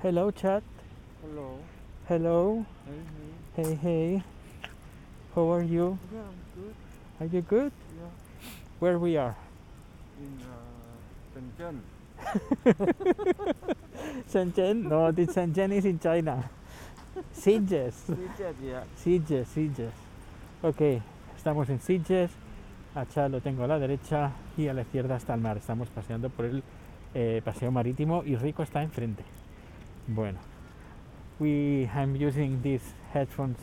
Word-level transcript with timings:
Hello, 0.00 0.30
chat. 0.30 0.62
Hello. 1.20 1.58
Hello. 2.06 2.64
Hey, 2.86 3.02
hey. 3.56 3.64
Hey, 3.64 3.74
hey. 3.74 4.22
How 5.34 5.52
are 5.52 5.62
you? 5.64 5.98
Yeah, 6.14 6.20
I'm 6.20 6.38
good. 6.54 6.74
Are 7.18 7.26
you 7.26 7.42
good? 7.42 7.72
Yeah. 7.98 8.06
Where 8.78 8.96
we 9.00 9.16
are? 9.16 9.34
In 10.22 10.38
uh, 10.46 11.34
Shenzhen. 11.34 11.80
Shenzhen? 14.32 14.84
No, 14.88 15.10
this 15.10 15.30
Shenzhen 15.30 15.72
is 15.72 15.84
in 15.84 15.98
China. 15.98 16.48
Sitges. 17.34 17.94
Shenzhen, 18.06 18.54
yeah. 18.62 18.84
Sitges, 19.02 19.48
Sitges. 19.48 19.92
Ok, 20.62 21.02
estamos 21.36 21.68
en 21.70 21.80
Sitges. 21.80 22.30
A 22.94 23.28
lo 23.28 23.40
tengo 23.40 23.64
a 23.64 23.66
la 23.66 23.80
derecha 23.80 24.30
y 24.56 24.68
a 24.68 24.74
la 24.74 24.82
izquierda 24.82 25.16
está 25.16 25.34
el 25.34 25.40
mar. 25.40 25.56
Estamos 25.56 25.88
paseando 25.88 26.30
por 26.30 26.44
el 26.44 26.62
eh, 27.14 27.42
paseo 27.44 27.72
marítimo 27.72 28.22
y 28.24 28.36
Rico 28.36 28.62
está 28.62 28.80
enfrente. 28.80 29.24
Bueno, 30.08 30.38
we 31.38 31.86
I'm 31.94 32.16
using 32.16 32.62
these 32.62 32.94
headphones 33.12 33.58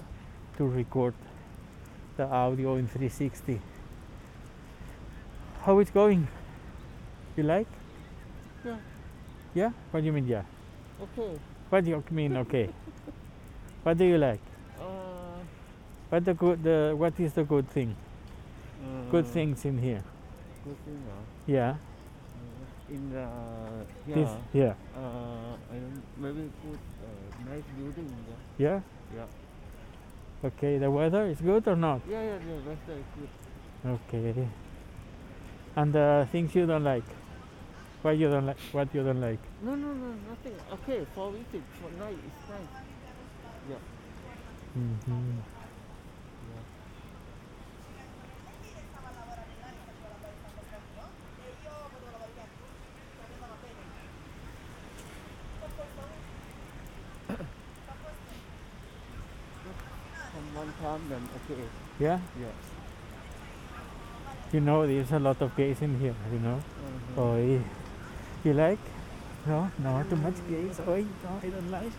to 0.58 0.68
record 0.68 1.16
the 2.18 2.26
audio 2.26 2.76
in 2.76 2.88
360. 2.88 3.60
How 5.64 5.80
it's 5.80 5.90
going? 5.90 6.28
You 7.36 7.44
like? 7.44 7.68
Yeah. 8.64 8.78
Yeah? 9.56 9.72
What 9.90 10.02
do 10.02 10.06
you 10.06 10.14
mean 10.14 10.28
yeah? 10.28 10.44
Okay. 11.02 11.40
What 11.70 11.84
do 11.84 11.90
you 11.90 12.04
mean 12.12 12.38
okay? 12.38 12.70
what 13.84 13.98
do 13.98 14.06
you 14.06 14.20
like? 14.20 14.42
Uh, 14.80 15.42
What 16.10 16.26
the 16.26 16.36
good 16.36 16.62
the 16.62 16.94
what 16.96 17.20
is 17.20 17.34
the 17.34 17.44
good 17.44 17.68
thing? 17.70 17.96
Good 19.10 19.26
uh, 19.26 19.34
things 19.34 19.66
in 19.66 19.80
here. 19.80 20.04
Good 20.64 20.78
thing, 20.86 21.02
uh, 21.10 21.24
Yeah. 21.48 21.76
Uh, 22.88 22.94
In 22.94 23.10
the 23.12 23.28
yeah. 24.08 24.16
This 24.16 24.30
yeah. 24.54 24.74
Uh, 24.96 25.56
I 25.72 25.76
don't, 25.76 26.04
maybe 26.18 26.52
good 26.64 26.80
uh, 27.04 27.50
nice 27.50 27.64
building. 27.78 28.14
Yeah. 28.58 28.66
Yeah. 28.68 28.82
Yeah. 29.16 30.48
Okay, 30.48 30.78
the 30.78 30.92
weather 30.92 31.26
is 31.28 31.42
good 31.42 31.68
or 31.68 31.76
not? 31.76 32.02
Yeah, 32.10 32.22
yeah, 32.22 32.38
yeah. 32.38 32.60
That's 32.68 32.82
very 32.86 33.04
good. 33.18 33.30
Okay. 34.14 34.48
And 35.76 35.94
the 35.94 36.28
things 36.32 36.54
you 36.54 36.66
don't 36.66 36.84
like. 36.84 37.04
What 38.02 38.18
you 38.18 38.30
don't 38.30 38.46
like 38.46 38.60
what 38.72 38.94
you 38.94 39.04
don't 39.04 39.20
like. 39.20 39.40
No, 39.64 39.74
no, 39.74 39.88
no, 39.88 40.14
nothing. 40.30 40.54
Okay, 40.74 41.08
for 41.16 41.32
visit, 41.32 41.64
for 41.82 41.90
night, 41.98 42.18
it's 42.22 42.50
nice. 42.50 42.86
Yeah. 43.68 43.82
Mm 44.78 44.98
-hmm. 45.08 45.55
Yeah? 62.00 62.20
Yeah. 62.40 62.48
You 64.52 64.62
know 64.62 64.86
there's 64.88 65.12
a 65.12 65.20
lot 65.20 65.42
of 65.42 65.56
gays 65.56 65.82
in 65.82 66.00
here, 66.00 66.16
you 66.32 66.40
know? 66.40 66.60
Mhm. 67.16 67.22
Oi. 67.22 67.62
You 68.44 68.54
like? 68.54 68.80
No, 69.46 69.70
no, 69.80 70.04
too 70.10 70.16
much 70.16 70.36
gays. 70.50 70.80
Oi, 70.88 71.06
no, 71.24 71.40
I 71.44 71.50
don't 71.50 71.72
like. 71.72 71.92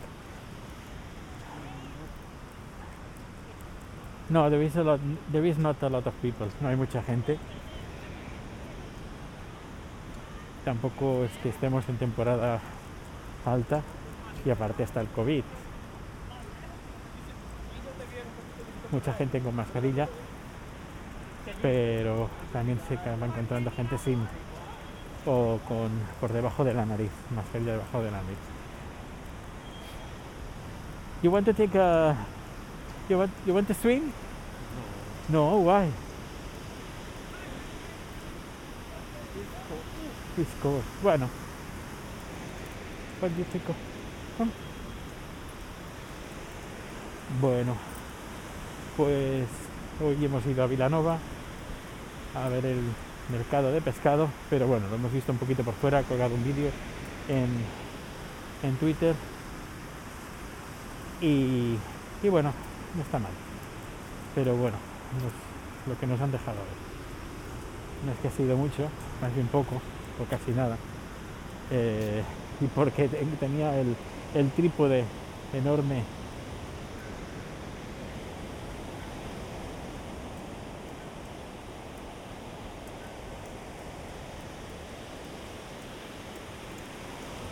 No, 4.29 4.51
there 4.51 4.63
is 4.63 4.77
a 4.77 4.83
lot 4.83 5.01
there 5.31 5.45
is 5.45 5.57
not 5.57 5.81
a 5.83 5.89
lot 5.89 6.07
of 6.07 6.15
people, 6.21 6.49
no 6.61 6.69
hay 6.69 6.77
mucha 6.77 7.01
gente. 7.03 7.39
Tampoco 10.65 11.25
es 11.25 11.31
que 11.43 11.51
estemos 11.51 11.89
en 11.89 11.97
temporada 11.97 12.61
alta 13.45 13.83
y 14.45 14.51
aparte 14.51 14.83
está 14.83 15.01
el 15.01 15.07
COVID. 15.09 15.45
Mucha 18.91 19.12
gente 19.15 19.41
con 19.41 19.55
mascarilla, 19.56 20.09
pero 21.61 22.28
también 22.53 22.78
se 22.88 22.97
va 22.97 23.27
encontrando 23.27 23.71
gente 23.71 23.99
sin 23.99 24.27
o 25.27 25.59
con 25.66 25.91
por 26.21 26.33
debajo 26.33 26.65
de 26.65 26.72
la 26.72 26.87
nariz, 26.87 27.11
mascarilla 27.34 27.72
debajo 27.72 28.03
de 28.03 28.11
la 28.11 28.19
nariz. 28.22 28.38
You 31.22 31.31
want 31.33 31.47
to 31.47 31.53
take 31.53 31.77
a 31.77 32.15
you 33.09 33.19
want 33.19 33.31
you 33.47 33.55
want 33.55 33.66
to 33.69 33.75
swim? 33.75 34.12
No, 35.28 35.59
why? 35.59 35.91
It's 40.38 40.50
cold. 40.62 40.82
Bueno. 41.03 41.28
What 43.21 43.32
do 43.32 43.38
you 43.38 43.44
think 43.44 43.69
of-? 43.69 43.77
Bueno, 47.41 47.77
pues 48.97 49.47
hoy 50.05 50.25
hemos 50.25 50.45
ido 50.47 50.62
a 50.62 50.67
Vilanova 50.67 51.19
a 52.34 52.49
ver 52.49 52.67
el 52.67 52.81
mercado 53.31 53.73
de 53.73 53.81
pescado, 53.81 54.29
pero 54.51 54.67
bueno, 54.67 54.89
lo 54.89 54.97
hemos 54.97 55.12
visto 55.12 55.33
un 55.33 55.39
poquito 55.39 55.62
por 55.65 55.75
fuera, 55.75 56.01
he 56.01 56.05
colgado 56.05 56.34
un 56.34 56.45
vídeo 56.45 56.71
en, 57.29 57.49
en 58.69 58.77
Twitter 58.77 59.15
y, 61.21 61.77
y 62.23 62.29
bueno, 62.29 62.53
no 62.95 63.03
está 63.03 63.19
mal. 63.19 63.33
Pero 64.35 64.55
bueno, 64.55 64.77
lo 65.87 65.99
que 65.99 66.06
nos 66.06 66.21
han 66.21 66.31
dejado 66.31 66.56
ver. 66.59 66.87
No 68.06 68.12
es 68.12 68.19
que 68.19 68.29
ha 68.29 68.31
sido 68.31 68.56
mucho, 68.56 68.89
más 69.23 69.35
bien 69.35 69.47
poco, 69.49 69.77
o 70.21 70.25
casi 70.29 70.51
nada. 70.53 70.77
Eh, 71.71 72.23
y 72.61 72.67
porque 72.67 73.09
te- 73.09 73.25
tenía 73.41 73.79
el, 73.81 73.97
el 74.35 74.51
trípode 74.51 75.05
enorme. 75.55 76.03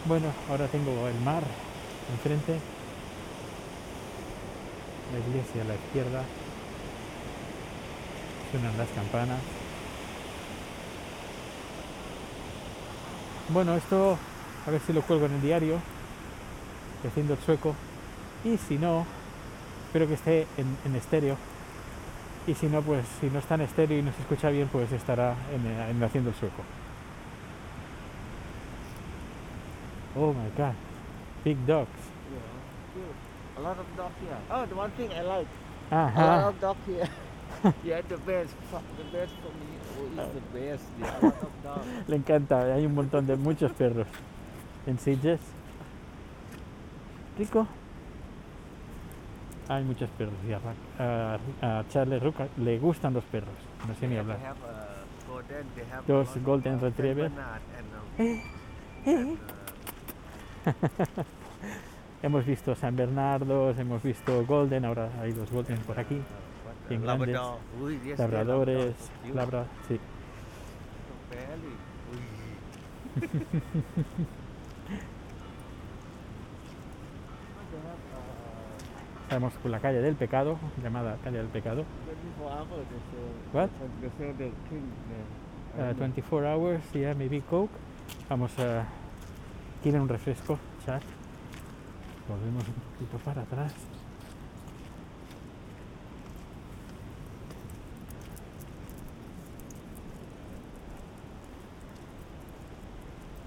Bueno, 0.06 0.26
ahora 0.50 0.66
tengo 0.66 1.08
el 1.08 1.18
mar 1.20 1.42
enfrente, 2.12 2.58
la 5.12 5.18
iglesia 5.18 5.62
a 5.62 5.64
la 5.64 5.74
izquierda, 5.76 6.22
suenan 8.50 8.76
las 8.76 8.88
campanas. 8.90 9.40
Bueno, 13.48 13.74
esto 13.76 14.18
a 14.66 14.70
ver 14.70 14.82
si 14.82 14.92
lo 14.92 15.00
cuelgo 15.00 15.24
en 15.24 15.32
el 15.36 15.40
diario, 15.40 15.78
haciendo 17.08 17.32
el 17.32 17.40
sueco, 17.40 17.74
y 18.44 18.58
si 18.58 18.76
no, 18.76 19.06
espero 19.86 20.06
que 20.06 20.14
esté 20.14 20.46
en, 20.58 20.96
estéreo, 20.96 21.38
y 22.46 22.52
si 22.52 22.66
no, 22.66 22.82
pues 22.82 23.06
si 23.22 23.30
no 23.30 23.38
está 23.38 23.54
en 23.54 23.62
estéreo 23.62 23.98
y 23.98 24.02
no 24.02 24.12
se 24.12 24.20
escucha 24.20 24.50
bien, 24.50 24.68
pues 24.70 24.92
estará 24.92 25.34
en 25.50 26.02
haciendo 26.02 26.28
el 26.28 26.36
sueco. 26.36 26.62
Oh 30.16 30.32
my 30.32 30.48
god, 30.56 30.74
big 31.42 31.56
dogs. 31.66 31.90
Yeah. 32.32 33.58
A 33.58 33.60
lot 33.60 33.78
of 33.78 33.86
dog 33.96 34.12
here. 34.20 34.36
Oh, 34.50 34.66
the 34.66 34.74
one 34.74 34.90
thing 34.92 35.10
I 35.12 35.22
like. 35.22 35.46
A 35.90 35.94
lot 36.16 36.44
of 36.54 36.60
dog 36.60 36.76
here. 36.86 37.08
yeah, 37.84 38.00
the 38.08 38.16
best. 38.18 38.54
The 38.98 39.04
best 39.12 39.32
for 39.42 39.52
me. 39.58 39.70
Oh, 40.18 40.22
it's 40.22 40.34
the 40.34 40.58
best. 40.58 40.84
Yeah, 41.00 41.18
a 41.20 41.24
lot 41.26 41.42
of 41.42 41.52
dogs. 41.62 41.86
Le 42.08 42.16
encanta, 42.16 42.74
hay 42.74 42.86
un 42.86 42.94
montón 42.94 43.26
de 43.26 43.36
muchos 43.36 43.72
perros 43.72 44.06
en 44.86 44.98
Sitges. 44.98 45.40
Rico. 47.38 47.66
Hay 49.68 49.82
muchos 49.82 50.10
perros 50.10 50.34
y 50.46 50.52
a, 50.52 50.60
a- 50.98 51.38
a 51.78 51.84
Charles 51.88 52.22
Ruca 52.22 52.48
le 52.58 52.78
gustan 52.78 53.14
los 53.14 53.24
perros, 53.24 53.54
no 53.88 53.94
sé 53.94 54.06
ni 54.06 54.16
hablar. 54.18 54.36
have 54.38 54.56
a 54.62 56.38
golden. 56.44 56.74
Uh, 56.74 56.78
retriever. 56.80 57.30
Um, 58.18 58.36
and, 59.06 59.38
uh, 59.38 59.63
Hemos 62.22 62.46
visto 62.46 62.74
San 62.74 62.96
Bernardos, 62.96 63.78
hemos 63.78 64.02
visto 64.02 64.44
Golden, 64.46 64.86
ahora 64.86 65.10
hay 65.20 65.32
dos 65.32 65.50
Golden 65.50 65.76
por 65.80 65.98
aquí, 65.98 66.18
bien 66.88 67.02
grandes, 67.02 67.38
labradores, 68.16 68.94
labra, 69.34 69.66
sí. 69.86 70.00
Estamos 79.24 79.52
por 79.54 79.70
la 79.70 79.80
calle 79.80 80.00
del 80.00 80.14
pecado, 80.16 80.58
llamada 80.82 81.18
calle 81.22 81.38
del 81.38 81.48
pecado, 81.48 81.84
24 82.38 82.48
hours 82.48 82.86
they 82.88 83.00
sell. 83.10 83.28
What? 83.52 83.70
They 84.00 84.10
sell 84.18 84.32
the 84.38 84.50
king 84.68 84.86
there. 85.08 85.26
I 85.76 85.90
uh, 85.90 85.92
don't 85.92 85.98
know. 85.98 86.22
24 86.22 86.46
hours, 86.46 86.82
yeah, 86.94 87.14
maybe 87.14 87.40
Coke. 87.42 87.72
Vamos 88.28 88.58
a... 88.58 88.86
¿Quieren 89.84 90.00
un 90.00 90.08
refresco, 90.08 90.58
chat? 90.86 91.02
Volvemos 92.26 92.66
un 92.66 92.74
poquito 92.74 93.18
para 93.18 93.42
atrás. 93.42 93.70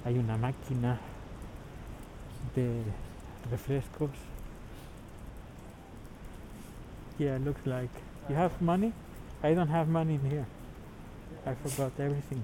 Hay 0.06 0.20
una 0.20 0.38
máquina 0.38 1.00
de 2.56 2.84
refrescos. 3.50 4.12
Yeah, 7.18 7.40
looks 7.40 7.66
like. 7.66 7.90
You 8.30 8.36
have 8.36 8.52
money? 8.62 8.94
I 9.42 9.56
don't 9.56 9.72
have 9.72 9.90
money 9.90 10.20
in 10.24 10.30
here. 10.30 10.46
I 11.48 11.56
forgot 11.56 12.00
everything. 12.00 12.44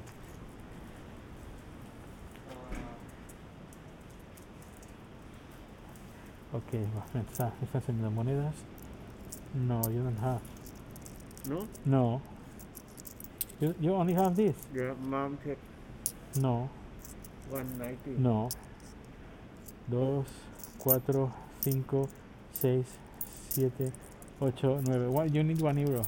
Ok, 6.54 6.74
está, 7.32 7.52
está 7.64 7.78
enseñando 7.80 8.12
monedas. 8.12 8.54
No, 9.56 9.82
you 9.90 10.04
don't 10.04 10.20
have. 10.20 10.40
No? 11.50 11.68
No. 11.86 12.22
You, 13.60 13.74
you 13.80 13.94
only 13.94 14.14
have 14.14 14.36
this? 14.36 14.56
Yeah, 14.74 14.94
mom 15.02 15.38
take 15.44 15.58
No, 16.40 16.70
190. 17.50 18.20
no. 18.20 18.50
Dos, 19.88 20.26
cuatro, 20.78 21.32
cinco, 21.62 22.08
seis, 22.54 22.86
siete, 23.50 23.92
ocho, 24.40 24.80
nueve. 24.86 25.08
Why 25.10 25.26
you 25.26 25.44
need 25.44 25.62
one 25.62 25.78
euro? 25.80 26.04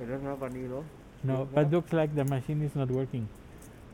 I 0.00 0.04
don't 0.04 0.22
have 0.24 0.40
one 0.40 0.54
euro. 0.56 0.84
No, 1.22 1.40
You 1.40 1.48
but 1.54 1.64
have? 1.64 1.72
looks 1.72 1.92
like 1.92 2.14
the 2.14 2.24
machine 2.24 2.62
is 2.62 2.74
not 2.74 2.90
working. 2.90 3.28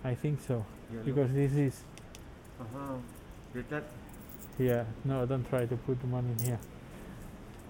I 0.04 0.14
think 0.16 0.40
so 0.40 0.64
Yeah, 0.92 1.00
because 1.04 1.32
this 1.32 1.52
is 1.52 1.84
Uh-huh. 2.60 2.96
Did 3.54 3.68
that? 3.70 3.84
Yeah. 4.58 4.84
No, 5.04 5.26
don't 5.26 5.48
try 5.48 5.66
to 5.66 5.76
put 5.76 6.00
the 6.00 6.06
money 6.06 6.32
in 6.38 6.44
here. 6.44 6.58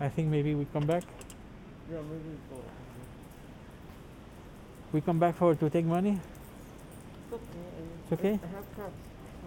I 0.01 0.09
think 0.09 0.29
maybe 0.29 0.55
we 0.55 0.67
come 0.73 0.87
back. 0.87 1.05
Yeah, 1.91 1.99
maybe 2.03 2.37
go. 2.51 2.57
We 4.93 5.01
come 5.01 5.19
back 5.19 5.37
for 5.37 5.55
to 5.55 5.71
take 5.71 5.85
money. 5.87 6.19
It's 7.31 7.33
okay. 7.33 7.43
I- 7.59 8.03
It's 8.03 8.13
okay? 8.13 8.39
I 8.43 8.47
have 8.57 8.67
cash. 8.77 8.93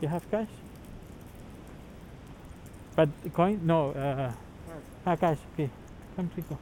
You 0.02 0.08
have 0.08 0.32
cash? 0.32 0.48
But 2.96 3.10
coin? 3.34 3.60
No. 3.64 3.92
Uh, 3.92 4.32
Cash. 4.32 4.36
ah, 5.06 5.16
cash. 5.16 5.38
Okay. 5.54 5.70
Come, 6.16 6.30
Rico. 6.36 6.58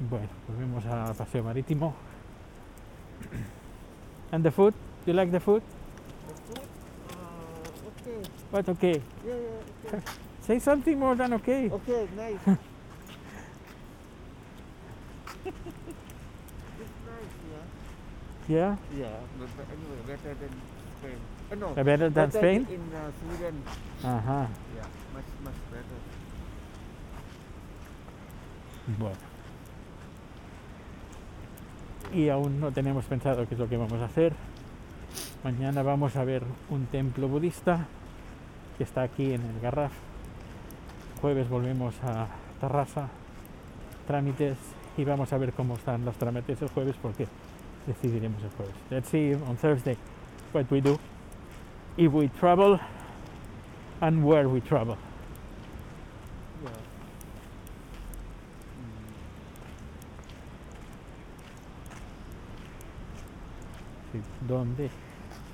Bueno, 0.00 0.28
volvemos 0.48 0.84
al 0.86 1.14
paseo 1.14 1.42
marítimo. 1.44 1.94
And 4.32 4.42
the 4.44 4.50
food? 4.50 4.74
You 5.06 5.12
like 5.12 5.30
the 5.30 5.38
food? 5.40 5.62
The 6.28 6.34
food? 6.34 6.66
Okay. 8.02 8.28
What? 8.50 8.68
Okay. 8.68 9.02
Yeah, 9.26 9.34
yeah, 9.34 9.94
okay. 9.94 10.02
Say 10.40 10.58
something 10.58 10.98
more 10.98 11.14
than 11.14 11.32
okay. 11.34 11.70
okay, 11.70 12.08
nice. 12.16 12.34
it's 12.42 12.46
nice, 17.06 17.34
yeah. 17.46 18.48
Yeah. 18.48 18.76
Yeah, 18.98 19.16
but, 19.38 19.48
but 19.56 19.66
anyway, 19.70 20.02
better 20.06 20.34
than 20.34 20.50
Spain. 20.98 21.18
Uh, 21.52 21.54
no, 21.54 21.68
Better 21.74 21.96
than 21.96 22.12
better 22.12 22.38
Spain? 22.38 22.66
In 22.70 22.82
uh, 22.90 23.12
Sweden. 23.22 23.62
Ajá. 24.02 24.48
Yeah, 24.74 24.86
much, 25.14 25.30
much 25.44 25.54
better. 25.70 26.00
Bueno. 28.98 29.16
Y 32.12 32.28
aún 32.28 32.58
no 32.60 32.72
tenemos 32.72 33.04
pensado 33.04 33.46
qué 33.46 33.54
es 33.54 33.60
lo 33.60 33.68
que 33.68 33.76
vamos 33.76 34.00
a 34.00 34.06
hacer. 34.06 34.34
Mañana 35.44 35.82
vamos 35.82 36.14
a 36.14 36.22
ver 36.22 36.44
un 36.70 36.86
templo 36.86 37.26
budista 37.26 37.88
que 38.78 38.84
está 38.84 39.02
aquí 39.02 39.32
en 39.32 39.42
el 39.42 39.60
Garraf. 39.60 39.90
Jueves 41.20 41.48
volvemos 41.48 41.96
a 42.04 42.28
Tarrasa, 42.60 43.08
trámites 44.06 44.56
y 44.96 45.04
vamos 45.04 45.32
a 45.32 45.38
ver 45.38 45.52
cómo 45.52 45.74
están 45.74 46.04
los 46.04 46.14
trámites 46.14 46.62
el 46.62 46.68
jueves 46.68 46.94
porque 47.02 47.26
decidiremos 47.88 48.40
el 48.40 48.50
jueves. 48.50 48.74
Let's 48.88 49.08
see 49.08 49.34
on 49.34 49.56
Thursday 49.56 49.96
what 50.52 50.66
we 50.70 50.80
do, 50.80 50.96
if 51.96 52.12
we 52.12 52.28
travel 52.28 52.78
and 54.00 54.24
where 54.24 54.46
we 54.46 54.60
travel. 54.60 54.96
Sí, 64.12 64.20
¿Dónde? 64.46 64.88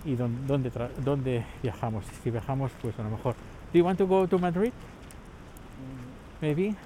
Y 0.05 0.15
dónde, 0.15 0.71
dónde, 1.05 1.45
viajamos. 1.63 2.05
Si 2.23 2.31
viajamos, 2.31 2.71
pues 2.81 2.99
a 2.99 3.03
lo 3.03 3.11
mejor. 3.11 3.35
Do 3.73 3.79
you 3.79 3.85
want 3.85 3.99
to 3.99 4.07
go 4.07 4.27
to 4.27 4.39
Madrid? 4.39 4.73
Mm, 4.73 6.41
Maybe? 6.41 6.63
maybe. 6.63 6.77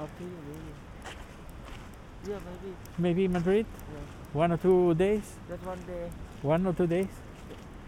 Yeah, 2.27 2.39
maybe. 2.39 2.75
Maybe 2.99 3.29
Madrid? 3.29 3.67
Yeah. 3.67 4.41
One 4.41 4.53
or 4.55 4.59
two 4.59 4.95
days? 4.95 5.23
Just 5.49 5.67
one 5.67 5.81
day. 5.87 6.09
One 6.43 6.67
or 6.67 6.75
two 6.75 6.87
days? 6.87 7.09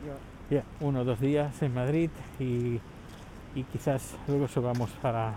Yeah. 0.04 0.14
Yeah, 0.50 0.64
uno 0.80 1.00
o 1.00 1.04
dos 1.04 1.20
días 1.20 1.62
en 1.62 1.72
Madrid 1.72 2.10
y, 2.38 2.78
y 3.54 3.64
quizás 3.72 4.14
luego 4.28 4.46
subamos 4.46 4.90
para 5.00 5.34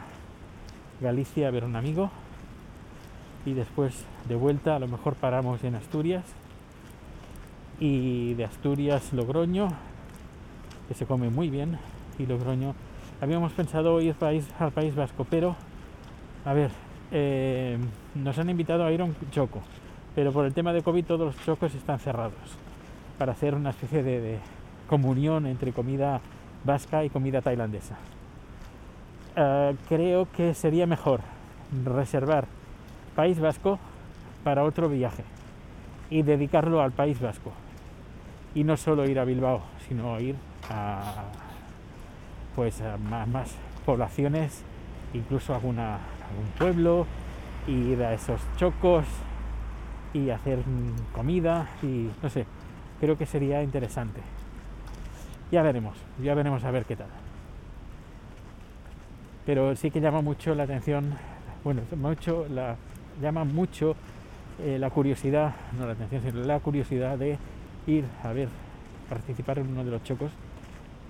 Galicia 0.99 1.47
a 1.47 1.51
ver 1.51 1.63
un 1.63 1.75
amigo 1.77 2.11
y 3.45 3.53
después 3.53 4.03
de 4.27 4.35
vuelta 4.35 4.75
a 4.75 4.79
lo 4.79 4.87
mejor 4.87 5.15
paramos 5.15 5.63
en 5.63 5.75
Asturias 5.75 6.25
y 7.79 8.33
de 8.33 8.45
Asturias 8.45 9.13
Logroño 9.13 9.67
que 10.87 10.93
se 10.93 11.05
come 11.05 11.29
muy 11.29 11.49
bien 11.49 11.77
y 12.17 12.25
Logroño 12.25 12.73
habíamos 13.21 13.51
pensado 13.53 13.99
ir 14.01 14.15
al 14.59 14.71
País 14.71 14.95
Vasco 14.95 15.25
pero 15.29 15.55
a 16.45 16.53
ver 16.53 16.71
eh, 17.11 17.77
nos 18.15 18.37
han 18.39 18.49
invitado 18.49 18.85
a 18.85 18.91
ir 18.91 19.01
a 19.01 19.05
un 19.05 19.15
choco 19.31 19.61
pero 20.15 20.31
por 20.31 20.45
el 20.45 20.53
tema 20.53 20.73
de 20.73 20.81
COVID 20.81 21.05
todos 21.05 21.35
los 21.35 21.45
chocos 21.45 21.75
están 21.75 21.99
cerrados 21.99 22.33
para 23.17 23.33
hacer 23.33 23.53
una 23.55 23.69
especie 23.71 24.01
de- 24.03 24.21
de 24.21 24.39
comunión 24.89 25.45
entre 25.45 25.73
comida 25.73 26.21
vasca 26.63 27.03
y 27.03 27.09
comida 27.09 27.41
tailandesa. 27.41 27.95
Eh, 29.35 29.75
creo 29.89 30.27
que 30.35 30.53
sería 30.53 30.87
mejor 30.87 31.19
reservar 31.85 32.45
País 33.15 33.39
Vasco 33.39 33.77
para 34.43 34.63
otro 34.63 34.89
viaje 34.89 35.23
y 36.09 36.21
dedicarlo 36.23 36.81
al 36.81 36.91
País 36.91 37.19
Vasco. 37.19 37.51
Y 38.57 38.63
no 38.63 38.75
solo 38.75 39.07
ir 39.07 39.19
a 39.19 39.23
Bilbao, 39.23 39.61
sino 39.87 40.19
ir 40.19 40.35
a 40.71 41.25
pues 42.55 42.81
a 42.81 42.97
más, 42.97 43.55
poblaciones, 43.85 44.63
incluso 45.13 45.53
alguna, 45.53 45.99
algún 46.27 46.47
pueblo, 46.57 47.05
ir 47.67 48.01
a 48.01 48.15
esos 48.15 48.41
chocos 48.55 49.05
y 50.11 50.31
hacer 50.31 50.57
comida 51.13 51.69
y 51.83 52.09
no 52.23 52.31
sé, 52.31 52.47
creo 52.99 53.15
que 53.15 53.27
sería 53.27 53.61
interesante. 53.61 54.21
Ya 55.51 55.61
veremos, 55.61 55.95
ya 56.23 56.33
veremos 56.33 56.63
a 56.63 56.71
ver 56.71 56.85
qué 56.85 56.95
tal. 56.95 57.09
Pero 59.45 59.75
sí 59.75 59.91
que 59.91 60.01
llama 60.01 60.21
mucho 60.21 60.55
la 60.55 60.63
atención, 60.63 61.13
bueno, 61.63 61.83
mucho 61.95 62.47
la, 62.49 62.75
llama 63.21 63.43
mucho 63.43 63.95
eh, 64.59 64.79
la 64.79 64.89
curiosidad, 64.89 65.53
no 65.77 65.85
la 65.85 65.91
atención, 65.91 66.23
sino 66.23 66.43
la 66.43 66.59
curiosidad 66.59 67.19
de 67.19 67.37
ir 67.87 68.05
a 68.23 68.33
ver, 68.33 68.49
participar 69.09 69.59
en 69.59 69.67
uno 69.69 69.83
de 69.83 69.91
los 69.91 70.03
chocos 70.03 70.31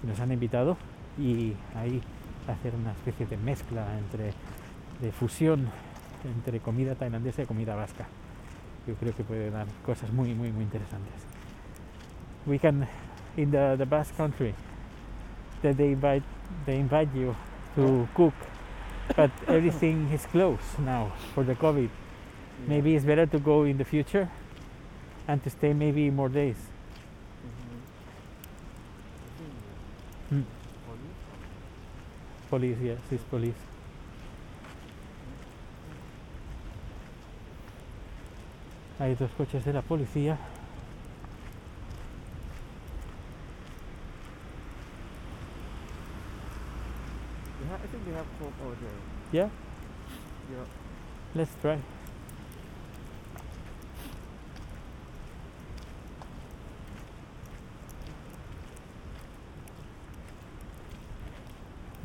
que 0.01 0.07
nos 0.07 0.19
han 0.19 0.31
invitado 0.31 0.77
y 1.17 1.53
ahí 1.75 2.01
hacer 2.47 2.73
una 2.75 2.91
especie 2.91 3.25
de 3.25 3.37
mezcla 3.37 3.97
entre, 3.97 4.31
de 5.01 5.11
fusión 5.11 5.67
entre 6.23 6.59
comida 6.59 6.95
tailandesa 6.95 7.43
y 7.43 7.45
comida 7.45 7.75
vasca. 7.75 8.07
Yo 8.87 8.93
creo 8.95 9.13
que 9.13 9.23
puede 9.23 9.49
dar 9.51 9.67
cosas 9.85 10.11
muy, 10.13 10.33
muy, 10.33 10.51
muy 10.51 10.63
interesantes. 10.63 11.13
We 12.45 12.59
can 12.59 12.87
in 13.35 13.51
the, 13.51 13.75
the 13.77 13.85
Basque 13.85 14.15
country 14.15 14.53
that 15.61 15.75
they 15.75 15.91
invite 15.91 16.23
they 16.65 16.77
invite 16.77 17.09
you 17.13 17.35
to 17.75 18.07
cook 18.13 18.33
but 19.15 19.31
everything 19.47 20.09
is 20.13 20.25
closed 20.27 20.79
now 20.79 21.11
for 21.33 21.43
the 21.43 21.55
COVID. 21.55 21.89
Maybe 22.67 22.95
it's 22.95 23.05
better 23.05 23.25
to 23.25 23.39
go 23.39 23.63
in 23.63 23.77
the 23.77 23.85
future 23.85 24.29
and 25.27 25.43
to 25.43 25.49
stay 25.49 25.73
maybe 25.73 26.09
more 26.09 26.29
days. 26.29 26.55
Mm. 30.31 30.43
police. 30.85 31.15
Police, 32.49 32.77
yes, 32.81 32.99
it's 33.11 33.23
police. 33.23 33.61
Hay 38.99 39.15
dos 39.15 39.29
coches 39.37 39.63
de 39.63 39.73
la 39.73 39.81
policía. 39.81 40.37
I 47.73 47.87
think 47.89 48.05
they 48.05 48.13
have 48.13 48.25
coke 48.39 48.53
over 48.65 48.75
there. 48.75 48.99
Yeah, 49.31 49.49
Yeah. 50.51 50.65
let's 51.35 51.51
try. 51.61 51.79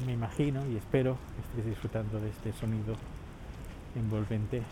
Me 0.07 0.13
imagino 0.13 0.67
y 0.67 0.77
espero 0.77 1.17
que 1.35 1.41
estéis 1.43 1.67
disfrutando 1.67 2.19
de 2.21 2.29
este 2.31 2.53
sonido 2.53 2.97
envolvente. 3.95 4.63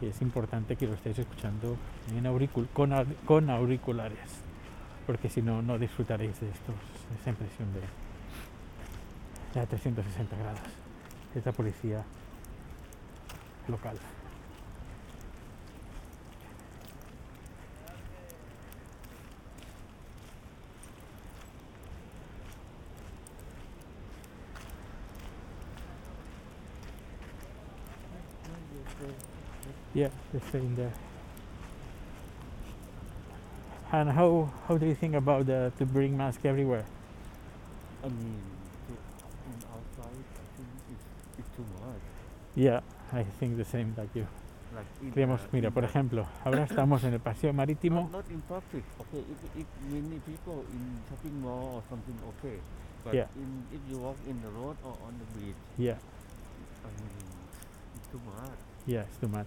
Es 0.00 0.20
importante 0.22 0.76
que 0.76 0.86
lo 0.86 0.94
estéis 0.94 1.18
escuchando 1.20 1.76
en 2.14 2.24
auricul- 2.24 2.68
con, 2.72 2.90
au- 2.92 3.06
con 3.24 3.48
auriculares, 3.48 4.18
porque 5.06 5.28
si 5.30 5.40
no, 5.40 5.62
no 5.62 5.78
disfrutaréis 5.78 6.38
de 6.40 6.48
estos, 6.50 6.74
esa 7.20 7.30
impresión 7.30 7.68
de, 7.72 7.80
a 9.60 9.66
360 9.66 10.36
grados. 10.36 10.60
Es 11.34 11.46
la 11.46 11.52
policía 11.52 12.04
local. 13.68 13.96
Yeah, 29.96 30.12
they're 30.30 30.44
staying 30.52 30.76
there. 30.76 30.92
And 33.92 34.10
how 34.12 34.52
how 34.68 34.76
do 34.76 34.84
you 34.84 34.94
think 34.94 35.14
about 35.16 35.46
the 35.46 35.72
to 35.78 35.86
bring 35.86 36.12
mask 36.20 36.44
everywhere? 36.44 36.84
I 38.04 38.08
mean, 38.12 38.36
to, 38.88 38.92
in 38.92 39.56
outside, 39.72 40.20
I 40.36 40.44
think 40.52 40.68
it's, 40.92 41.06
it's 41.40 41.48
too 41.56 41.64
much. 41.80 42.04
Yeah, 42.54 42.80
I 43.12 43.24
think 43.40 43.56
the 43.56 43.64
same 43.64 43.94
like 43.96 44.12
you. 44.14 44.26
Like 44.76 44.84
in 45.00 45.12
Queríamos, 45.16 45.40
the- 45.48 45.56
mira, 45.56 45.70
por 45.70 45.84
ejemplo, 45.84 46.26
ahora 46.44 46.64
estamos 46.68 47.02
en 47.04 47.14
el 47.14 47.20
paseo 47.20 47.54
marítimo. 47.54 48.02
Not, 48.02 48.12
not 48.12 48.28
in 48.30 48.42
public. 48.42 48.84
Okay, 49.00 49.24
if, 49.32 49.60
if 49.64 49.66
many 49.88 50.20
people 50.28 50.60
in 50.76 51.00
shopping 51.08 51.40
mall 51.40 51.80
or 51.80 51.82
something, 51.88 52.18
okay. 52.36 52.58
But 53.02 53.14
Yeah. 53.14 53.28
in, 53.36 53.64
if 53.72 53.80
you 53.88 53.96
walk 53.98 54.18
in 54.28 54.42
the 54.42 54.50
road 54.50 54.76
or 54.84 54.92
on 55.08 55.14
the 55.16 55.26
beach, 55.40 55.56
Yeah, 55.78 55.96
I 56.84 56.88
mean, 57.00 57.16
it's 57.96 58.08
too 58.12 58.20
much. 58.26 58.58
yeah, 58.84 59.08
it's 59.08 59.16
too 59.16 59.28
much. 59.28 59.46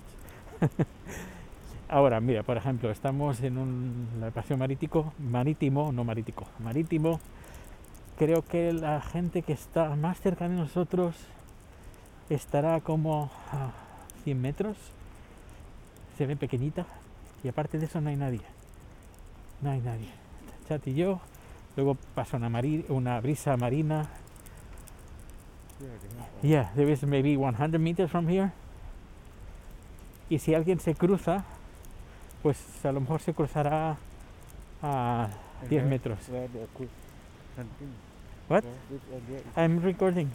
Ahora, 1.90 2.20
mira, 2.20 2.44
por 2.44 2.58
ejemplo, 2.58 2.92
estamos 2.92 3.42
en 3.42 3.58
un 3.58 4.08
el 4.24 4.32
paseo 4.32 4.58
marítimo, 4.58 5.14
marítimo, 5.18 5.92
no 5.92 6.04
marítimo, 6.04 6.46
marítimo. 6.60 7.20
Creo 8.18 8.44
que 8.44 8.74
la 8.74 9.02
gente 9.02 9.42
que 9.42 9.54
está 9.54 9.96
más 9.96 10.20
cerca 10.20 10.48
de 10.48 10.56
nosotros 10.56 11.16
estará 12.30 12.80
como 12.82 13.32
a 13.52 13.72
100 14.24 14.42
metros. 14.42 14.78
Se 16.18 16.26
ve 16.28 16.36
pequeñita 16.36 16.86
y 17.44 17.48
aparte 17.48 17.80
de 17.80 17.86
eso 17.86 18.02
no 18.02 18.10
hay 18.10 18.18
nadie. 18.18 18.42
No 19.62 19.72
hay 19.72 19.80
nadie. 19.80 20.10
Chat 20.68 20.86
y 20.88 20.94
yo. 20.94 21.22
Luego 21.76 21.96
pasa 22.14 22.38
una, 22.38 22.50
mari- 22.50 22.86
una 22.90 23.20
brisa 23.22 23.56
marina. 23.58 24.10
Yeah, 26.42 26.50
Yeah, 26.50 26.72
there 26.76 26.92
is 26.92 27.04
maybe 27.04 27.38
100 27.38 27.80
meters 27.80 28.12
from 28.12 28.28
here. 28.28 28.52
Y 30.30 30.40
si 30.40 30.54
alguien 30.54 30.80
se 30.80 30.94
cruza, 30.96 31.44
pues 32.44 32.58
a 32.86 32.92
lo 32.92 33.02
mejor 33.02 33.20
se 33.22 33.34
cruzará 33.34 33.98
a 34.82 35.30
and 35.62 35.70
10 35.70 35.82
where- 35.84 35.90
metros. 35.90 36.20
What? 38.48 38.64
I'm 39.58 39.82
recording. 39.82 40.30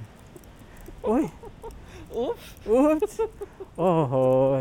Uy, 1.02 1.30
Oops. 2.14 2.66
oops. 2.66 3.20
Oh, 3.76 4.60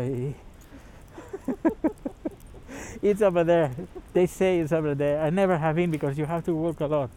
it's 3.02 3.22
over 3.22 3.44
there. 3.44 3.70
They 4.12 4.26
say 4.26 4.60
it's 4.60 4.72
over 4.72 4.94
there. 4.96 5.20
I 5.20 5.30
never 5.30 5.56
have 5.58 5.76
been 5.76 5.90
because 5.90 6.16
you 6.18 6.26
have 6.26 6.44
to 6.46 6.54
walk 6.54 6.80
a 6.80 6.86
lot. 6.86 7.10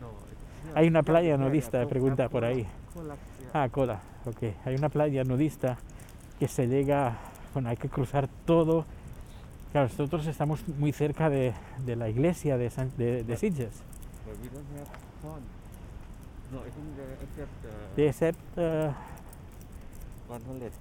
No, 0.00 0.08
it's- 0.08 0.74
Hay 0.76 0.86
una 0.88 1.02
playa 1.02 1.36
nudista, 1.36 1.86
pregunta 1.86 2.28
por 2.28 2.44
ahí. 2.44 2.66
Ah, 3.52 3.68
cola. 3.68 4.00
Ok. 4.26 4.54
Hay 4.64 4.74
una 4.74 4.88
playa 4.88 5.24
nudista 5.24 5.76
que 6.42 6.48
se 6.48 6.66
llega, 6.66 7.18
bueno, 7.54 7.68
hay 7.68 7.76
que 7.76 7.88
cruzar 7.88 8.28
todo. 8.44 8.84
Claro, 9.70 9.86
nosotros 9.86 10.26
estamos 10.26 10.66
muy 10.66 10.90
cerca 10.90 11.30
de, 11.30 11.54
de 11.86 11.94
la 11.94 12.08
iglesia 12.08 12.56
de, 12.58 12.68
San- 12.68 12.90
de, 12.96 13.22
de 13.22 13.36
Sitges. 13.36 13.70
But 14.26 14.34
we 14.42 14.48
don't 14.48 14.66
have 14.76 14.88
fun. 15.22 15.40
No, 16.50 16.58
accept 16.58 17.64
uh, 17.64 17.94
They 17.94 18.08
accept 18.08 18.40
uh, 18.58 18.92
100. 20.26 20.72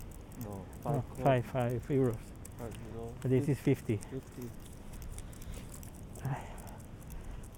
No, 0.44 0.63
five, 0.82 1.03
five, 1.24 1.44
five 1.44 1.80
euros. 1.94 2.18
five 2.58 2.74
euro, 2.96 3.12
But 3.22 3.30
This 3.30 3.50
is 3.50 3.60
50. 3.60 4.01
50. 4.10 4.10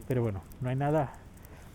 Pero 0.06 0.22
bueno, 0.22 0.42
no 0.60 0.70
hay 0.70 0.76
nada, 0.76 1.12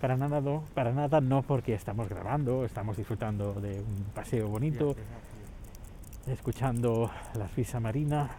para 0.01 0.17
nada 0.17 0.41
no, 0.41 0.63
para 0.74 0.91
nada 0.91 1.22
no 1.22 1.43
porque 1.43 1.74
estamos 1.74 2.10
grabando, 2.10 2.65
estamos 2.65 2.98
disfrutando 2.98 3.53
de 3.53 3.79
un 3.79 4.05
paseo 4.13 4.48
bonito, 4.48 4.95
escuchando 6.27 7.12
la 7.36 7.48
frisa 7.48 7.79
marina. 7.79 8.29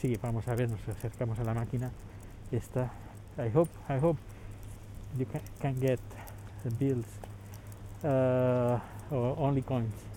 Sí, 0.00 0.18
vamos 0.22 0.48
a 0.48 0.54
ver, 0.54 0.70
nos 0.70 0.88
acercamos 0.88 1.38
a 1.38 1.44
la 1.44 1.52
máquina. 1.52 1.90
Esta, 2.50 2.90
I 3.36 3.54
hope, 3.54 3.70
I 3.88 3.98
hope 4.02 4.18
you 5.18 5.26
can, 5.26 5.42
can 5.60 5.78
get 5.78 6.00
the 6.64 6.70
bills 6.70 7.06
uh, 8.02 8.80
or 9.10 9.36
only 9.38 9.62
coins. 9.62 10.09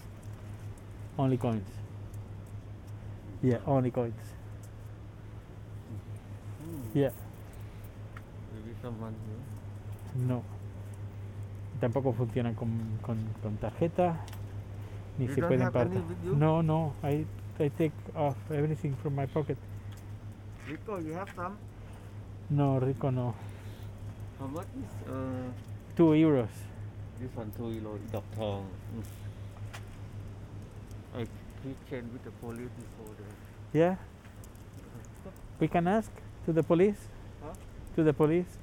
Only 1.17 1.37
coins. 1.37 1.67
Yeah, 3.41 3.57
only 3.67 3.91
coins. 3.91 4.15
Yeah, 6.93 7.09
Maybe 8.53 8.75
someone 8.81 9.13
here. 9.27 10.27
no. 10.27 10.43
Tampoco 11.81 12.13
funcionan 12.13 12.53
con, 12.55 12.69
con, 13.01 13.17
con 13.41 13.57
tarjeta, 13.57 14.15
ni 15.17 15.25
You 15.25 15.33
se 15.33 15.41
pueden 15.41 15.61
have 15.63 15.75
any 15.75 15.89
partir. 15.89 16.07
with 16.07 16.23
you? 16.23 16.35
No, 16.35 16.61
no, 16.61 16.93
I, 17.03 17.25
I 17.59 17.69
take 17.69 17.91
off 18.15 18.37
everything 18.51 18.95
from 19.01 19.15
my 19.15 19.25
pocket. 19.25 19.57
Rico, 20.69 20.99
you 20.99 21.13
have 21.13 21.29
some? 21.35 21.57
No, 22.49 22.79
Rico, 22.79 23.09
no. 23.11 23.33
How 24.39 24.47
much 24.47 24.67
is 24.77 25.09
uh, 25.09 25.51
Two 25.97 26.13
euros. 26.15 26.47
this 27.19 27.35
one? 27.35 27.51
Two 27.57 27.71
euro, 27.71 27.97
dog 28.11 28.23
tong. 28.37 28.65
I 31.63 31.73
questioned 31.87 32.11
with 32.11 32.23
the 32.25 32.31
police 32.31 32.69
before 32.75 33.13
that. 33.15 33.77
Yeah, 33.77 33.95
we 35.59 35.67
can 35.67 35.87
ask 35.87 36.11
to 36.45 36.51
the 36.51 36.63
police. 36.63 37.07
Huh? 37.41 37.53
To 37.95 38.03
the 38.03 38.13
police. 38.13 38.57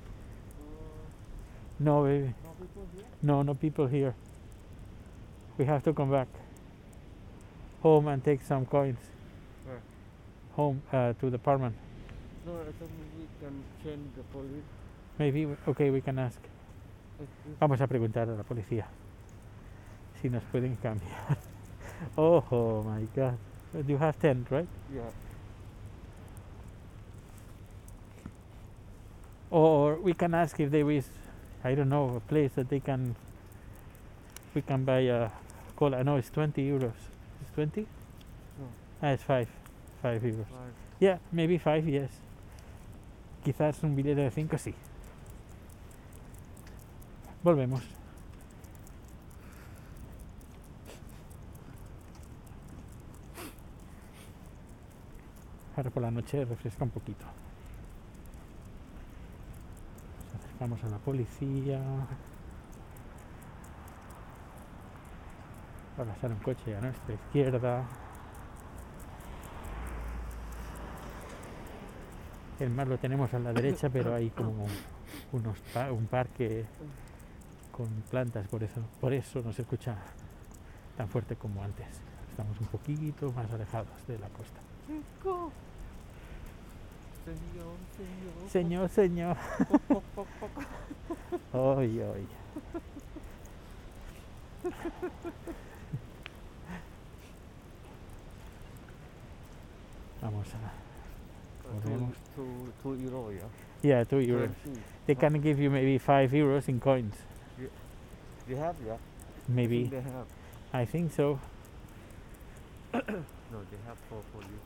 No, 1.79 2.05
baby. 2.05 2.35
No 2.45 2.51
people 2.61 2.87
here? 2.95 3.05
No, 3.23 3.43
no 3.43 3.55
people 3.55 3.87
here. 3.87 4.15
We 5.57 5.65
have 5.65 5.83
to 5.85 5.95
come 5.95 6.11
back 6.11 6.29
home 7.83 8.09
and 8.09 8.23
take 8.23 8.43
some 8.43 8.67
coins. 8.67 8.99
Where? 9.65 9.81
Home 10.57 10.83
uh, 10.93 11.15
to 11.15 11.31
the 11.31 11.37
apartment. 11.37 11.75
No, 12.45 12.53
I 12.53 12.65
thought 12.65 12.91
we 13.19 13.27
can 13.41 13.65
change 13.83 14.15
the 14.15 14.23
police. 14.25 14.65
Maybe. 15.19 15.49
Okay, 15.67 15.91
we 15.91 16.03
can 16.03 16.19
ask. 16.19 16.39
Vamos 17.59 17.81
a 17.81 17.87
preguntar 17.87 18.29
a 18.29 18.35
la 18.35 18.43
policía 18.43 18.87
si 20.21 20.29
nos 20.29 20.43
pueden 20.45 20.77
cambiar. 20.77 21.39
Oh, 22.17 22.45
oh 22.51 22.83
my 22.83 23.07
God. 23.15 23.39
You 23.87 23.99
have 23.99 24.19
10, 24.19 24.47
right? 24.51 24.67
Yeah. 24.93 25.03
Or 29.51 29.97
we 29.97 30.15
can 30.15 30.35
ask 30.35 30.59
if 30.61 30.71
there 30.71 30.91
is, 30.91 31.09
I 31.65 31.75
don't 31.75 31.89
know, 31.89 32.17
a 32.17 32.21
place 32.21 32.53
that 32.55 32.69
they 32.69 32.81
can, 32.81 33.17
we 34.55 34.63
can 34.63 34.85
buy 34.85 35.01
a 35.01 35.31
cola. 35.77 36.03
know 36.05 36.17
it's 36.17 36.31
20 36.31 36.63
euros. 36.63 36.93
It's 37.43 37.51
20? 37.55 37.81
No. 37.81 38.67
Ah, 39.03 39.09
it's 39.09 39.23
5. 39.23 39.49
5 40.03 40.23
euros. 40.23 40.47
Five. 40.47 40.73
Yeah, 41.01 41.19
maybe 41.33 41.59
5, 41.59 41.87
yes. 41.87 42.11
Quizás 43.45 43.83
un 43.83 43.97
billete 43.97 44.21
de 44.21 44.31
5, 44.31 44.59
sí. 44.59 44.75
Volvemos. 47.43 48.00
Ahora 55.81 55.91
por 55.91 56.03
la 56.03 56.11
noche 56.11 56.45
refresca 56.45 56.85
un 56.85 56.91
poquito. 56.91 57.25
Nos 60.27 60.45
acercamos 60.45 60.85
a 60.85 60.89
la 60.91 60.99
policía. 60.99 61.81
Va 65.99 66.03
a 66.03 66.07
pasar 66.07 66.33
un 66.33 66.39
coche 66.41 66.77
a 66.77 66.83
nuestra 66.83 67.15
izquierda. 67.15 67.85
El 72.59 72.69
mar 72.69 72.87
lo 72.87 72.99
tenemos 72.99 73.33
a 73.33 73.39
la 73.39 73.55
derecha, 73.55 73.89
pero 73.89 74.15
hay 74.15 74.29
como 74.29 74.67
unos 75.33 75.57
un 75.93 76.07
parque 76.09 76.67
con 77.73 77.89
plantas, 78.11 78.47
por 78.49 78.63
eso, 78.63 78.83
por 79.01 79.15
eso 79.15 79.41
no 79.41 79.51
se 79.55 79.63
escucha 79.63 79.97
tan 80.99 81.09
fuerte 81.09 81.37
como 81.37 81.65
antes. 81.65 81.87
Estamos 82.29 82.61
un 82.61 82.67
poquito 82.67 83.33
más 83.33 83.51
alejados 83.51 84.07
de 84.07 84.19
la 84.19 84.29
costa. 84.29 84.61
Señor, 88.51 88.89
señor. 88.91 89.37
Poc, 89.89 90.03
poc, 90.15 90.27
poc. 90.41 90.51
Ay, 91.79 92.01
ay. 92.01 92.27
Vamos 100.21 100.47
a. 100.55 100.81
Two, 101.83 102.13
two, 102.35 102.73
two 102.83 102.95
euro, 103.05 103.31
yeah. 103.31 103.49
Yeah, 103.83 104.05
two 104.05 104.17
euros. 104.17 104.51
They 105.07 105.15
can 105.15 105.41
give 105.41 105.59
you 105.59 105.71
maybe 105.71 105.99
five 105.99 106.33
euros 106.33 106.69
in 106.69 106.81
coins. 106.81 107.15
They 108.49 108.57
have, 108.57 108.77
yeah. 108.85 108.97
Maybe. 109.49 109.85
They 109.85 110.01
have. 110.01 110.27
I 110.73 110.85
think 110.85 111.13
so. 111.13 111.39
No, 113.53 113.59
they 113.69 113.79
have 113.85 113.99
for 114.09 114.23
for 114.33 114.43
you. 114.43 114.59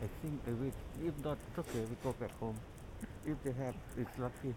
I 0.00 0.06
think 0.22 0.44
they 0.44 0.52
will. 0.52 0.72
If 1.04 1.24
not, 1.24 1.38
it's 1.48 1.58
okay. 1.58 1.80
We 1.80 1.96
go 2.02 2.12
back 2.12 2.30
home. 2.38 2.56
If 3.26 3.42
they 3.42 3.52
have, 3.52 3.74
it's 3.96 4.18
lucky. 4.18 4.54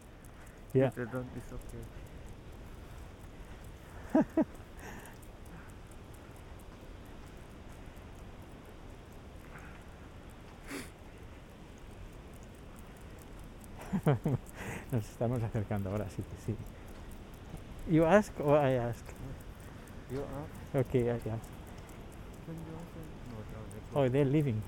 Yeah. 0.74 0.88
If 0.88 0.96
they 0.96 1.06
don't, 1.06 1.28
it's 1.36 1.54
okay. 1.54 1.84
Nos 14.92 15.04
estamos 15.06 15.42
acercando 15.44 15.90
ahora, 15.90 16.08
sí 16.10 16.24
sí. 16.46 16.56
You 17.90 18.06
ask 18.06 18.32
or 18.40 18.58
I 18.58 18.76
ask? 18.76 19.04
You 20.12 20.20
are. 20.22 20.82
Okay, 20.82 21.10
I 21.10 21.16
ask. 21.16 21.26
Can 22.46 22.56
you 22.56 22.74
also? 22.74 23.00
No, 23.30 23.36
no, 23.38 23.60
they 23.74 24.08
Oh, 24.08 24.10
they're 24.10 24.26
leaving. 24.26 24.62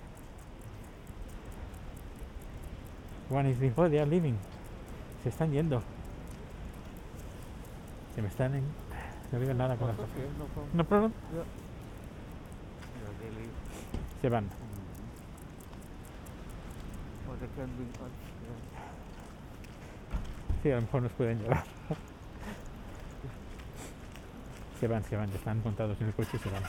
One 3.33 3.47
is. 3.47 3.57
Oh, 3.75 3.89
they 3.89 3.99
are 3.99 4.05
leaving. 4.05 4.37
Se 5.23 5.29
están 5.29 5.51
yendo. 5.51 5.81
Se 8.13 8.21
me 8.21 8.27
están 8.27 8.53
en... 8.53 8.63
No 9.31 9.39
digo 9.39 9.53
nada 9.55 9.75
con 9.75 9.87
la 9.87 9.93
It's 9.93 10.03
okay, 10.03 10.29
no 10.73 10.83
problem. 10.83 11.11
Se 14.21 14.29
van. 14.29 14.45
Mm. 14.45 14.47
Sí, 20.61 20.71
a 20.71 20.75
lo 20.75 20.81
mejor 20.81 21.01
nos 21.01 21.11
pueden 21.13 21.39
llevar. 21.41 21.63
Se 24.79 24.87
van, 24.87 25.03
se 25.05 25.15
van. 25.15 25.29
Están 25.29 25.61
montados 25.63 25.99
en 26.01 26.07
el 26.07 26.13
coche 26.13 26.29
y 26.35 26.37
se 26.37 26.49
van. 26.49 26.61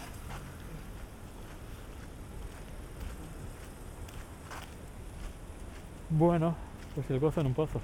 Bueno, 6.17 6.55
pues 6.95 7.11
el 7.11 7.19
gozo 7.19 7.41
en 7.41 7.49
un 7.49 7.55
pozo. 7.55 7.81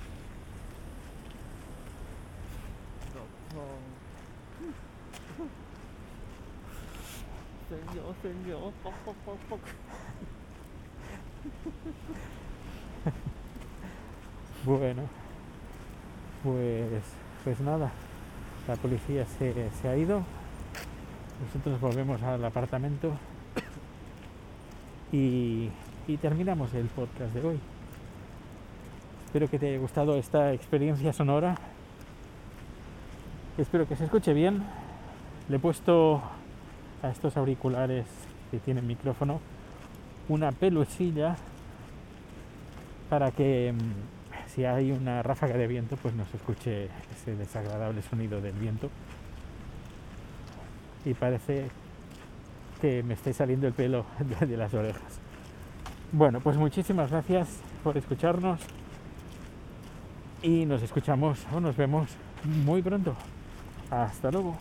Bueno, 14.64 15.02
pues, 16.44 17.02
pues 17.42 17.60
nada, 17.60 17.90
la 18.68 18.76
policía 18.76 19.26
se, 19.26 19.70
se 19.70 19.88
ha 19.88 19.96
ido, 19.96 20.22
nosotros 21.44 21.80
volvemos 21.80 22.22
al 22.22 22.44
apartamento 22.44 23.12
y, 25.10 25.70
y 26.06 26.16
terminamos 26.18 26.72
el 26.74 26.86
podcast 26.86 27.34
de 27.34 27.48
hoy. 27.48 27.60
Espero 29.30 29.48
que 29.48 29.60
te 29.60 29.68
haya 29.68 29.78
gustado 29.78 30.16
esta 30.16 30.52
experiencia 30.52 31.12
sonora. 31.12 31.54
Espero 33.56 33.86
que 33.86 33.94
se 33.94 34.02
escuche 34.02 34.34
bien. 34.34 34.64
Le 35.48 35.54
he 35.54 35.58
puesto 35.60 36.20
a 37.00 37.10
estos 37.10 37.36
auriculares 37.36 38.06
que 38.50 38.58
tienen 38.58 38.88
micrófono 38.88 39.38
una 40.28 40.50
pelusilla 40.50 41.36
para 43.08 43.30
que 43.30 43.72
mm, 43.72 44.48
si 44.48 44.64
hay 44.64 44.90
una 44.90 45.22
ráfaga 45.22 45.56
de 45.56 45.68
viento 45.68 45.96
pues 45.96 46.12
no 46.12 46.26
se 46.26 46.36
escuche 46.36 46.88
ese 47.14 47.36
desagradable 47.36 48.02
sonido 48.02 48.40
del 48.40 48.54
viento 48.54 48.90
y 51.04 51.14
parece 51.14 51.68
que 52.80 53.04
me 53.04 53.14
esté 53.14 53.32
saliendo 53.32 53.68
el 53.68 53.74
pelo 53.74 54.06
de, 54.40 54.46
de 54.48 54.56
las 54.56 54.74
orejas 54.74 55.20
bueno 56.10 56.40
pues 56.40 56.56
muchísimas 56.56 57.12
gracias 57.12 57.60
por 57.84 57.96
escucharnos 57.96 58.60
y 60.42 60.64
nos 60.64 60.82
escuchamos 60.82 61.46
o 61.52 61.60
nos 61.60 61.76
vemos 61.76 62.08
muy 62.64 62.82
pronto 62.82 63.14
hasta 63.90 64.30
luego 64.30 64.56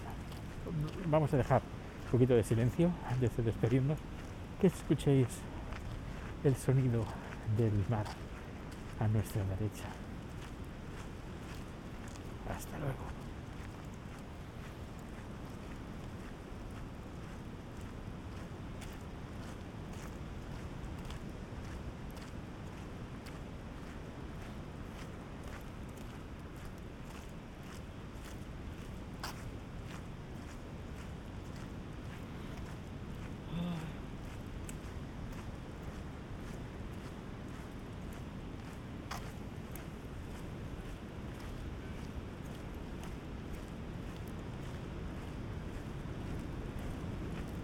vamos 1.08 1.34
a 1.34 1.38
dejar 1.38 1.62
un 2.06 2.12
poquito 2.12 2.34
de 2.36 2.44
silencio 2.44 2.92
antes 3.10 3.36
de 3.38 3.44
despedirnos 3.44 3.98
que 4.60 4.68
escuchéis 4.68 5.28
el 6.44 6.56
sonido 6.56 7.06
del 7.58 7.74
mar 7.90 8.06
a 9.00 9.08
nuestra 9.08 9.44
derecha. 9.44 9.86
Hasta 12.50 12.78
luego. 12.80 13.20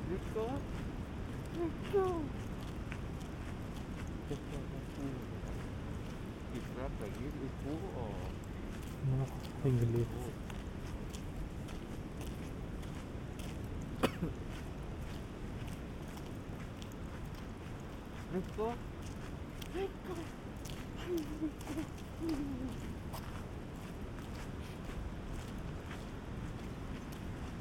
Let's 0.07 0.24
go. 0.35 0.49
Let's 1.57 1.93
go. 1.93 2.21
Let's 4.29 4.41
go. 4.51 4.59
That's 4.71 4.89
cool. 4.97 5.15
It's 6.55 6.71
not 6.77 6.91
like 7.01 7.13
this. 7.13 7.33
It's 7.45 7.57
cool 7.63 7.79
or 7.97 8.11
No, 9.07 9.25
inglés. 9.69 10.05
cool. 10.11 10.31
Let's 18.33 18.51
go. 18.57 18.73
Let's 19.75 19.91
go. 20.07 20.15